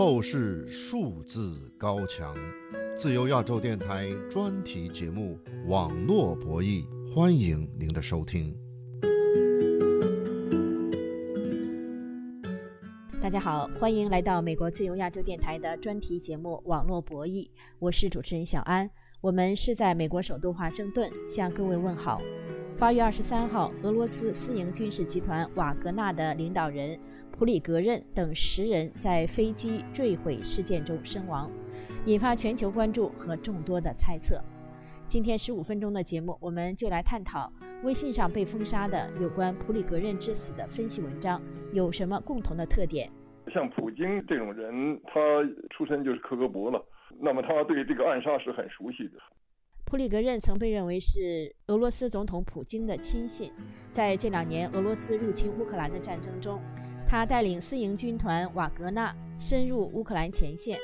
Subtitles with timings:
[0.00, 2.34] 透视数字高墙，
[2.96, 5.38] 自由亚洲电台专题节目
[5.68, 8.56] 《网络博弈》，欢迎您的收听。
[13.20, 17.44] 大家好，欢迎来到美国自由亚洲电台的专题节目《网络博弈》，
[17.78, 18.90] 我是主持人小安。
[19.20, 22.22] 我们是在美国首都华盛顿向各位问好。
[22.80, 26.98] 八月二十三号，俄罗斯私营军事集团瓦格纳的领导人
[27.30, 31.50] 普里格任等十人在飞机坠毁事件中身亡，
[32.06, 34.42] 引发全球关注和众多的猜测。
[35.06, 37.52] 今天十五分钟的节目，我们就来探讨
[37.82, 41.38] 微信上被封杀的有关普里格任之死的分析文章
[41.74, 43.12] 有什么共同的特点。
[43.52, 45.20] 像普京这种人，他
[45.68, 46.82] 出身就是克格勃了，
[47.18, 49.18] 那么他对这个暗杀是很熟悉的。
[49.90, 53.50] 普里格任曾被认为是俄罗斯总统普京的亲信，
[53.90, 56.60] 在这两年俄罗斯入侵乌克兰的战争中，
[57.08, 60.78] 他带领私营军团瓦格纳深入乌克兰前线，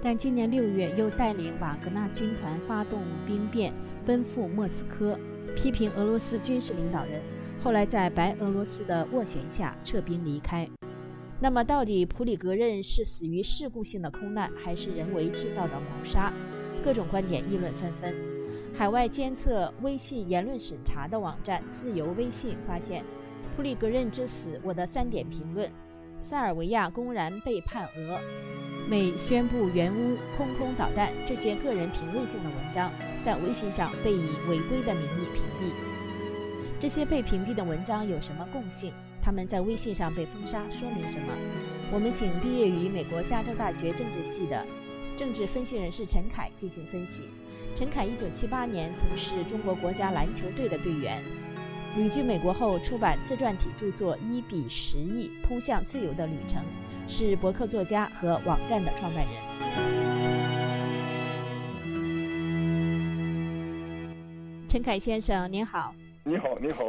[0.00, 3.74] 但今年六月又带领瓦格纳军团发动兵变，
[4.06, 5.18] 奔赴莫斯科，
[5.56, 7.20] 批评俄罗斯军事领导人，
[7.60, 10.68] 后来在白俄罗斯的斡旋下撤兵离开。
[11.40, 16.32] 那么，到底普里格任是死于事故性的空难，还是人为制造的谋杀？
[16.80, 18.31] 各种观点议论纷纷。
[18.74, 23.04] 海外监测微信言论审查的网站自由微信发现，
[23.54, 25.70] 普里格任之死，我的三点评论：
[26.22, 28.18] 塞尔维亚公然背叛俄，
[28.88, 32.90] 美宣布援乌，空空导弹这些个人评论性的文章，
[33.22, 35.72] 在微信上被以违规的名义屏蔽。
[36.80, 38.92] 这些被屏蔽的文章有什么共性？
[39.20, 41.28] 他们在微信上被封杀说明什么？
[41.92, 44.66] 我们请毕业于美国加州大学政治系的
[45.14, 47.24] 政治分析人士陈凯进行分析。
[47.74, 51.22] 陈凯一九七八年曾是中国国家篮球队的队员，
[51.96, 56.62] 旅居美国后出版自传体著作《一比十亿：通向自由的旅程》，
[57.08, 59.34] 是博客作家和网站的创办人。
[64.68, 65.94] 陈凯先生，您好。
[66.24, 66.84] 你好，你好。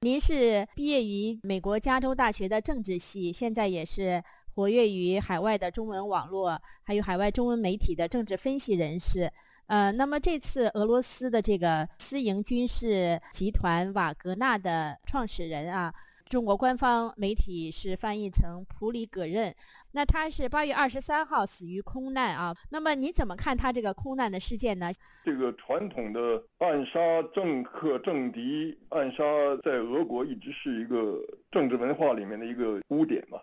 [0.00, 4.22] 您是毕业于美国加州大学的政治系，现在也是
[4.54, 9.30] 活跃于海外的中文网络，还有海外中文媒体的政治分析人士。
[9.66, 15.92] 呃，那么这次俄罗斯的这个私营军事集团瓦格纳的创始人啊，
[16.26, 19.54] 中国官方媒体是翻译成普里戈任，
[19.92, 22.54] 那他是八月二十三号死于空难啊。
[22.70, 24.92] 那么你怎么看他这个空难的事件呢？
[25.24, 27.00] 这个传统的暗杀
[27.34, 29.24] 政客、政敌、暗杀
[29.64, 31.18] 在俄国一直是一个
[31.50, 33.38] 政治文化里面的一个污点嘛。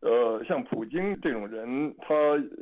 [0.00, 2.14] 呃，像普京这种人，他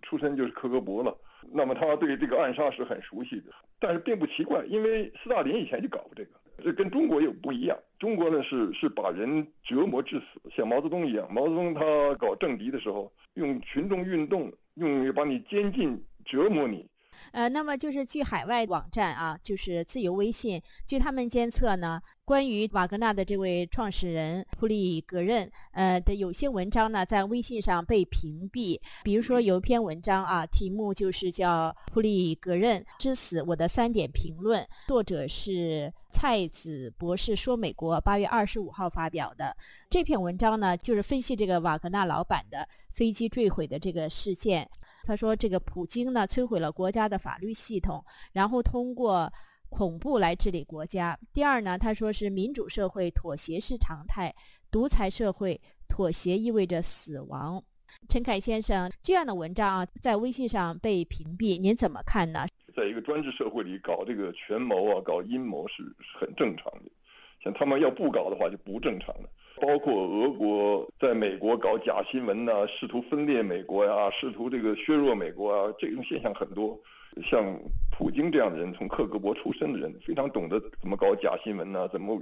[0.02, 1.16] 出身就是克格勃了。
[1.50, 6.30] 那么他对这个暗杀是很熟悉的，但是并不奇怪，因为斯大林以前就搞过这个，
[6.62, 7.78] 这跟中国又不一样。
[7.98, 11.80] 中国呢是是把人折磨致死，像毛泽东一样，毛泽东他
[12.16, 16.86] 搞政敌的时候，用群众运动，用把你监禁折磨你。
[17.32, 28.80] 呃，那么就是据海外网站啊，就是自由微信，据他们监测呢，关于瓦格纳的这位创始人普里格任，呃的有些文章呢，在微信上被屏蔽。
[29.02, 39.56] 比如说有一篇文章啊，题目就是叫《普里格任之死：我的三点评论》，作者是蔡子博士说美国，八月二十五号发表的
[39.90, 44.68] 这篇文章呢，就是分析这个瓦格纳老板的飞机坠毁的这个事件。
[45.08, 49.32] 他说：“这个普京呢，摧毁了国家的法律系统，然后通过
[49.70, 51.18] 恐怖来治理国家。
[51.32, 54.30] 第二呢，他说是民主社会妥协是常态，
[54.70, 55.58] 独裁社会
[55.88, 57.64] 妥协意味着死亡。”
[58.06, 62.46] 陈凯先生这样的文章啊，在微信上被屏蔽，您怎么看呢？
[62.76, 65.82] 在一个专制社会里搞这个权谋啊，搞阴谋是
[66.20, 66.90] 很正常的。
[67.42, 69.28] 像他们要不搞的话，就不正常了。
[69.60, 76.78] 包括俄国在美国搞假新闻呐，试图分裂美国呀，试图这个削弱美国啊，这种现象很多。
[77.24, 77.58] 像
[77.90, 82.20] 普京这样的人，从克格勃出身的人，非常懂得怎么搞假新闻呐，怎么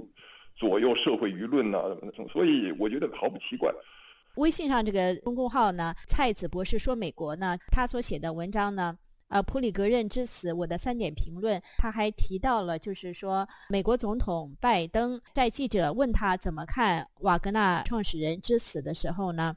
[0.55, 1.95] 左右社会舆论呐，
[2.31, 3.71] 所以我觉得毫不奇怪。
[4.37, 8.97] 微信上这个公众号呢，蔡子博士说美国呢，他所写的文章呢。
[9.29, 11.61] 呃，普里格任之死，我的三点评论。
[11.77, 19.53] 他还提到了，就是说，美国总统拜登在记者问他怎么看瓦格纳创始人之死的时候呢，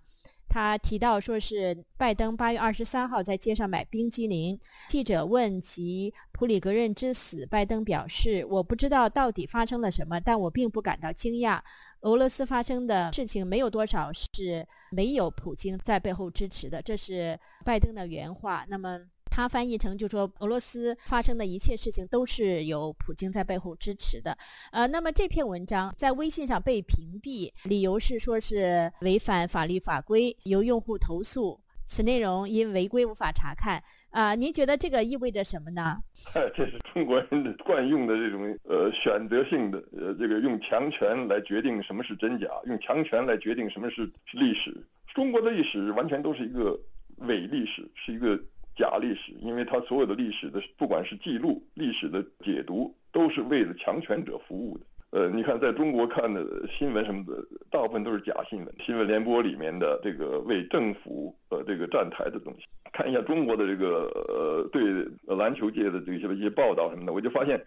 [0.49, 4.58] 他提到说是拜登八月二十三号在街上买冰激凌。
[4.88, 11.61] 记者问及普里格任之死，拜登表示：“我不知道到底发生了什么，但我并不感到惊讶。
[12.00, 18.67] 俄罗斯发生的事情没有多少是没有普京在背后支持的。”这是拜登的原话。
[18.69, 18.99] 那么。
[19.31, 24.37] 他翻译成就说，俄罗斯发生的一切事情都是有普京在背后支持的。
[24.73, 33.82] 呃，那么这篇文章在微信上被屏蔽，理由是说是违反法律法规，由用户投诉此内容因违规无法查看。
[34.11, 35.99] 啊，您觉得这个意味着什么呢？
[36.55, 44.87] 这是中国人的惯用的这种呃选择性的呃这个用强权来决定什么是真假，用强权来决定什么是历史。
[45.15, 46.79] 中国的历史完全都是一个
[47.19, 48.41] 伪历史，是一个
[48.76, 54.84] 假历史，因为它所有的历史的不管是记录、历史的解读，都是为了强权者服务的。
[55.12, 58.75] 呃，你看，在中国看的新闻什么的，大部分都是假新闻。
[58.78, 65.05] 新闻联播里面的这个为政府呃这个站台的东西，看一下中国的这个呃对
[65.37, 67.61] 篮球界的这些一些报道什么的，我就发现，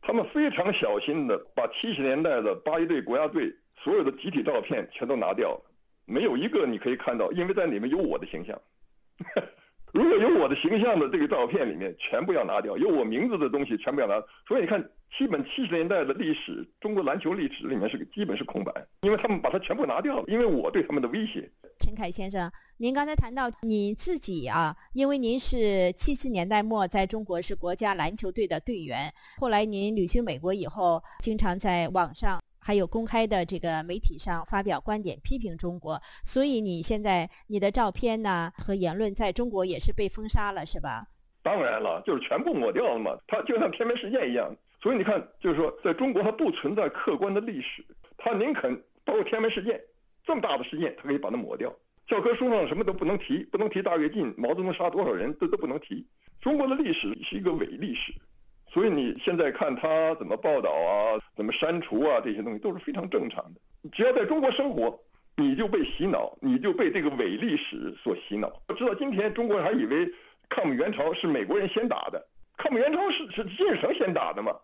[0.00, 5.70] 他们非常小心的把七十年代的八一队国家队所有的集体照片全都拿掉了，
[6.06, 8.58] 没有一个你可以看到，因为在里面有我的形象。
[9.92, 14.14] 如果有我的形象的这个照片里面，全部要拿掉；有我名字的东西全部要拿。
[14.46, 14.82] 所以你看，
[15.16, 18.72] 基本七十年代的历史，中国篮球历史里面是个基本是空白，
[19.02, 21.50] 因为他们把它全部拿掉了，因为我对他们的威胁。
[21.80, 32.39] 陈凯先生，您刚才谈到你自己啊，因为您是七十年代末在中国是国家篮球队的队员，后来您旅居美国以后，经常在网上。
[32.70, 41.04] 还有公开的这个媒体上发表观点批评中国，所以你现在你的照片呢和言论在中国也是被封杀了，是吧？
[41.42, 43.10] 当然了，就是全部抹掉了嘛。
[43.26, 47.84] 它就像天文事件一样，所以你看，就是说，在中国它不存在客观的历史，
[48.16, 49.80] 它宁肯包括天文事件
[50.24, 51.74] 这么大的事件，它可以把它抹掉。
[52.06, 56.06] 教科书上什么都不能提，不能提大跃进，毛泽东杀多少人，这都不能提。
[56.40, 58.14] 中国的历史是一个伪历史。
[58.72, 63.60] 所以你现在看他怎么报道啊，怎么删除啊，这些东西都是非常正常的。
[63.90, 65.00] 只要在中国生活，
[65.38, 68.52] 你就被洗脑，你就被这个伪历史所洗脑。
[68.76, 70.06] 直到今天，中国人还以为
[70.50, 72.22] 抗美援朝是美国人先打的，
[72.58, 74.54] 抗美援朝是是金日成先打的嘛，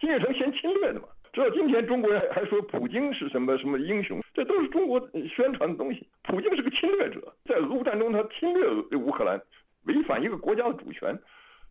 [0.00, 1.06] 金日成先侵略的嘛。
[1.32, 6.04] 直到今天，中国人还说普京是什么什么英雄，这都是中国宣传的东西。
[6.24, 9.40] 普京是个侵略者，在俄乌战争他侵略乌克兰，
[9.84, 11.16] 违反一个国家的主权。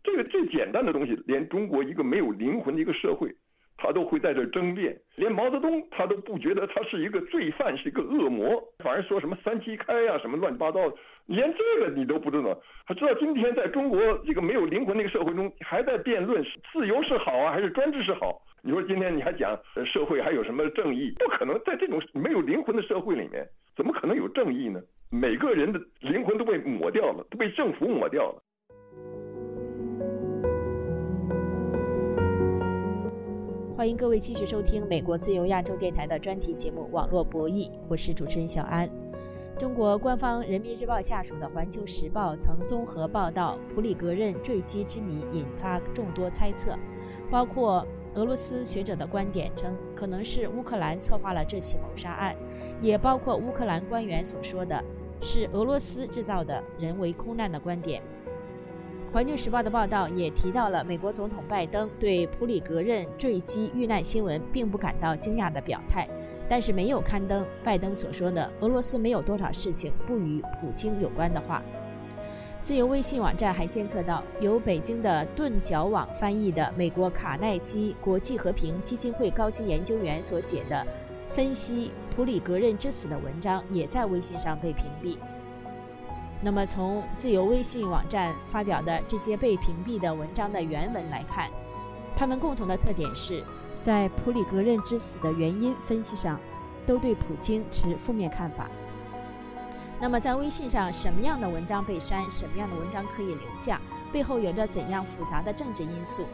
[0.02, 3.34] 这个最简单的东西，连中国一个没有灵魂的一个社会，
[3.78, 5.00] 他都会在这争辩。
[5.16, 10.92] 连毛泽东他都不觉得他是一个罪犯，是一个恶魔，反而说什么三七开呀，什么乱七八糟。
[11.26, 12.60] 连这个你都不知道。
[12.86, 18.42] 他知道今天在中国这个没有灵魂的一个社会中，还在辩论自由是好啊，还是专制是好？
[18.62, 21.14] 你说今天你还讲社会还有什么正义？
[21.20, 24.82] 不可能，在这种没有灵魂的社会里面，怎么可能有正义呢？
[25.10, 28.44] 每个人的灵魂都被抹掉了，都被政府抹掉了。
[33.84, 38.90] 欢迎各位继续收听美国自由亚洲电台的专题节目《网络博弈》，我是主持人小安。
[39.60, 46.80] 中国官方《人民日报》下属的《环球时报》曾综合报道普里格任坠机之谜，引发众多猜测，
[47.30, 52.34] 包括俄罗斯学者的观点称可能是乌克兰策划了这起谋杀案，
[52.82, 54.82] 也包括乌克兰官员所说的
[55.22, 58.02] 是俄罗斯制造的人为空难的观点。
[59.14, 66.10] 《环球时报》的报道也提到了美国总统拜登对普里格任坠机遇难新闻并不感到惊讶的表态，
[66.50, 71.62] 但是没有刊登拜登所说的“俄罗斯没有多少事情不与普京有关”的话。
[72.64, 80.84] 自由微信网站还监测到，由北京的钝角网翻译的美国卡耐基国际和平基金会高级研究员所写的
[81.30, 85.18] 分析普里格任之死的文章也在微信上被屏蔽。
[86.46, 91.50] 那么，从自由微信网站发表的这些被屏蔽的文章的原文来看，
[92.18, 93.42] 他们共同的特点是，
[93.82, 96.38] 在普里格任之死的原因分析上，
[96.86, 98.68] 都对普京持负面看法。
[100.02, 103.80] 那么，在微信上，什么样的文章被删，什么样的文章可以留下，
[104.12, 106.26] 背后有着怎样复杂的政治因素？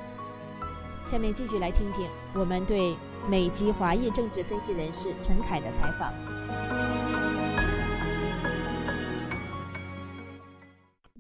[1.06, 2.96] 下面继续来听听我们对
[3.30, 6.12] 美籍华裔政治分析人士陈凯的采访。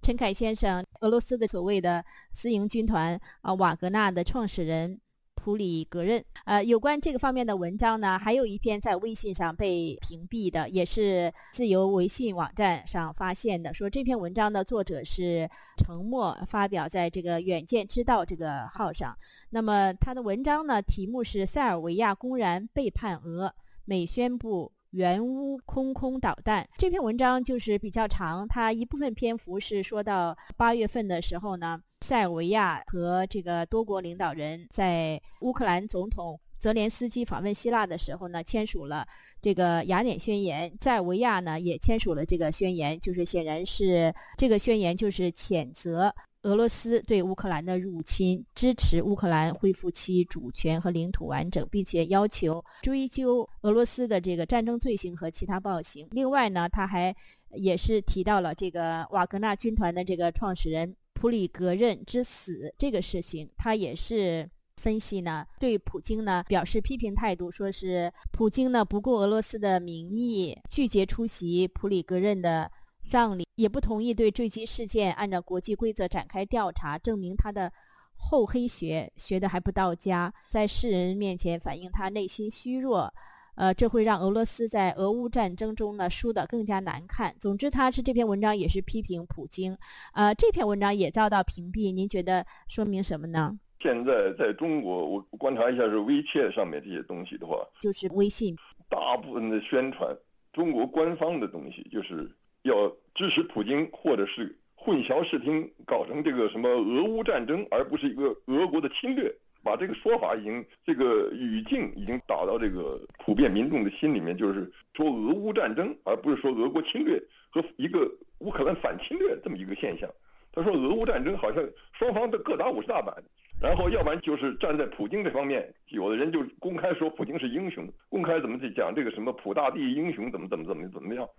[0.09, 4.99] 陈凯先生，俄罗斯的所谓的私营军团啊，瓦格纳的创始人
[5.35, 15.47] 普里格任，呃，有关这个方面的文章呢，还有一篇在微信上被屏蔽的，也是自由微信网站上发现的，说这篇文章的作者是
[15.77, 19.15] 程默，发表在这个远见之道这个号上。
[19.51, 23.53] 那么他的文章呢，题目是塞尔维亚公然背叛俄，
[23.85, 24.71] 美宣布。
[24.91, 39.05] 原乌空空导弹这篇文章就是比较长，它一部分篇幅是说到八月份的时候呢，塞尔维亚和这个多国领导人在乌克兰总统泽连斯基访问希腊的时候呢，签署了
[39.39, 46.11] 这个雅典宣言，塞尔维亚呢也签署了这个宣言，就是显然是这个宣言就是谴责
[46.43, 56.07] 俄罗斯对乌克兰的入侵，支持乌克兰恢复其主权和领土完整，并且要求追究俄罗斯的这个战争罪行和其他暴行。
[56.11, 57.13] 另外呢，他还
[57.51, 72.71] 也是提到了这个瓦格纳军团的这个创始人普里格任之死这个事情，他也是分析呢，对普京呢表示批评态度，说是普京呢不顾俄罗斯的名义拒绝出席普里格任的。
[73.09, 77.73] 葬礼也不同意对坠机事件按照国际规则展开调查，证明他的
[78.15, 83.11] 厚黑学学的还不到家，在世人面前反映他内心虚弱，
[83.55, 87.35] 呃，这会让俄罗斯在俄乌战争中呢输得更加难看。
[87.39, 89.75] 总之，他是这篇文章也是批评普京，
[90.13, 91.91] 呃，这篇文章也遭到屏蔽。
[91.91, 93.57] 您觉得说明什么呢？
[93.79, 98.55] 现在在中国，我观察一下是微切上面这些东西的话，就是微信，
[98.87, 100.15] 大部分的宣传
[100.53, 102.29] 中国官方的东西就是。
[102.63, 120.09] 要支持普京，或者是混淆视听，搞成这个什么俄乌战争，而不是一个俄国的侵略，把这个说法已经这个语境已经打到这个普遍民众的心里面，就是说俄乌战争，而不是说俄国侵略和一个乌克兰反侵略这么一个现象。
[120.51, 121.63] 他说俄乌战争好像
[121.93, 123.15] 双方都各打五十大板，
[123.61, 131.29] 然后要不然就是站在普京这方面，有的人就公开说普京是英雄，公开怎么去讲这个什么普大帝英雄怎么怎么怎么怎么样。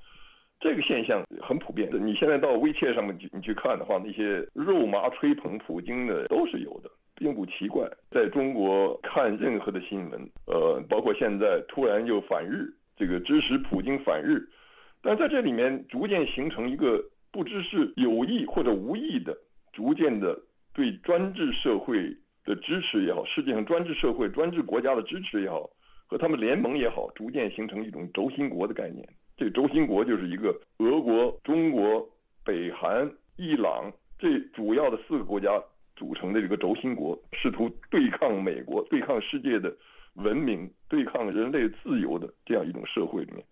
[0.60, 1.90] 这个现象很普遍。
[1.92, 7.90] 你现在到微切上面去，你去看的话，那些肉麻吹捧普京的都是有的，并不奇怪。
[8.10, 14.46] 在中国看任何的新闻，呃，包括现在突然就反日，这个支持普京反日，
[15.00, 19.34] 但在这里面逐渐形成一个不知是有意或者无意的，
[19.72, 20.38] 逐渐的
[20.74, 22.14] 对专制社会
[22.44, 25.70] 的支持也好，世界上专制社会、专制国家的支持也好，
[26.06, 29.08] 和他们联盟也好，逐渐形成一种轴心国的概念。
[29.40, 32.06] 这轴心国就是一个俄国、中国、
[32.44, 35.50] 北韩、伊朗这主要的四个国家
[35.97, 39.75] 组成的这个轴心国，试图对抗美国、对抗世界的
[40.12, 43.42] 文明、对抗人类自由的这样一种社会里面。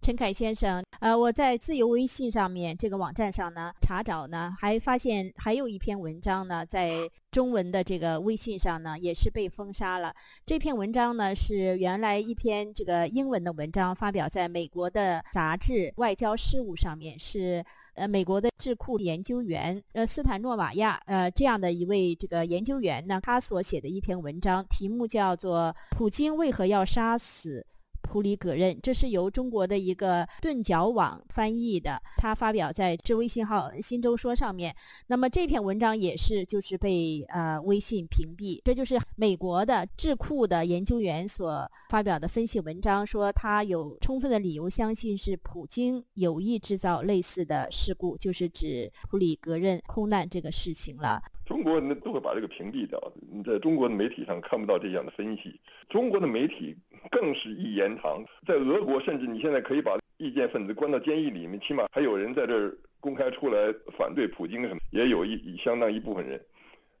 [0.00, 10.14] 陈凯先生，呃，我在自由微信上面这个网站上呢查找呢，还发现还有一篇文章呢，在中文的这个微信上呢也是被封杀了。
[10.44, 27.64] 这篇文章呢是原来一篇这个英文的文章，发表在美国的杂志《外交事务》上面，是呃美国的智库研究员呃斯坦诺瓦亚呃这样的一位这个研究员呢，他所写的一篇文章，题目叫做《普京为何要杀死》。
[28.04, 34.74] 普里戈任，这是由中国的一个钝角网翻译的，他发表在智微信号“新周说”上面。
[35.08, 38.60] 那么这篇文章也是就是被呃微信屏蔽。
[38.64, 51.20] 这就是美国的智库的研究员所发表的分析文章，说他有充分的理由相信是普京有意制造类似的事故，就是指普里戈任空难这个事情了。
[51.46, 55.60] 中国人都会把这个屏蔽掉，你在中国的媒体上看不到这样的分析。
[55.88, 56.76] 中国的媒体。
[57.10, 66.40] 更是一言堂，在俄国，甚至你现在可以把意见分子关到监狱里面，起码还有人在这儿公开出来反对普京什么，也有一相当一部分人，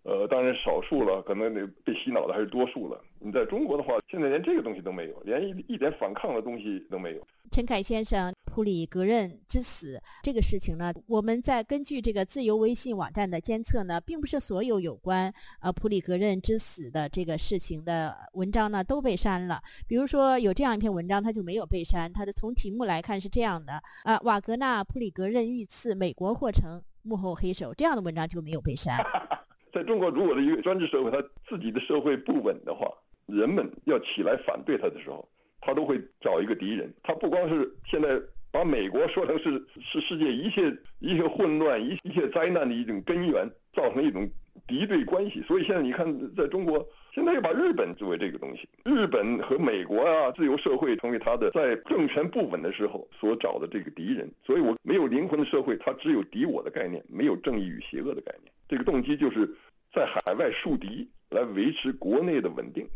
[0.02, 3.02] 呃，当然少数了，可能那被洗脑的还是多数了。
[3.18, 7.26] 你在中国的话，现在连这个东西都没有，连一一点反抗的东西都没有。
[7.50, 8.30] 陈凯先生。
[8.54, 19.60] 普里格任之死这个事情呢，我们在根据这个自由微信网站的监测呢，并不是所有有关呃普里格任之死的这个事情的文章呢都被删了。
[19.88, 22.08] 比如说有这样一篇文章，它就没有被删。
[22.12, 23.72] 它的从题目来看是这样的：
[24.04, 29.04] 啊，瓦格纳普里格任遇刺，美国或成幕后黑手，这样的文章就没有被删。
[29.74, 32.86] 在中国，如果的一个专制社会，他自己的社会不稳的话，
[33.26, 35.28] 人们要起来反对他的时候，
[35.60, 36.94] 他都会找一个敌人。
[37.02, 38.22] 他不光是现在。
[38.54, 44.30] 把美国说成是是世界一切一切混乱一一切灾难的一种根源，造成一种
[44.64, 45.42] 敌对关系。
[45.42, 46.06] 所以现在你看，
[46.36, 54.32] 在中国现在又把日本作为这个东西，日本和美国啊，自由社会成为他的在政权不稳的时候所找的这个敌人。
[54.46, 58.52] 所以我没有灵魂的社会，它只有敌我的概念，没有正义与邪恶的概念。
[58.68, 59.52] 这个动机就是
[59.92, 62.86] 在海外树敌，来维持国内的稳定。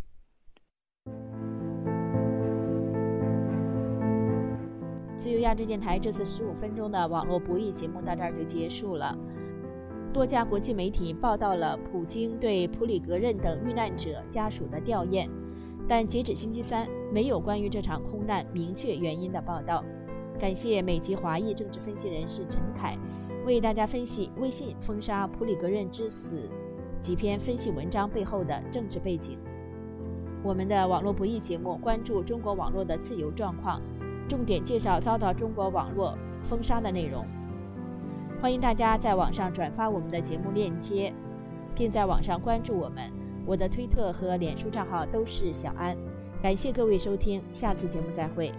[5.19, 9.19] 自由亚洲电台这次十五分钟的网络博弈节目到这儿就结束了。
[10.13, 15.29] 多家国际媒体报道了普京对普里格任等遇难者家属的吊唁，
[15.89, 19.85] 但截止星期三，没有关于这场空难明确原因的报道。
[20.39, 22.97] 感谢美籍华裔政治分析人士陈凯
[23.45, 26.49] 为大家分析微信封杀普里格任之死
[27.01, 29.37] 几篇分析文章背后的政治背景。
[30.45, 33.83] 我们的网络博弈节目关注中国网络的自由状况。
[34.29, 37.25] 重点介绍遭到中国网络封杀的内容。
[38.41, 41.13] 欢迎大家在网上转发我们的节目链接，
[41.75, 43.11] 并在网上关注我们。
[43.47, 45.97] 我的推特和脸书账号都是小安。
[46.43, 48.53] 感谢各位收听，下次节目再会。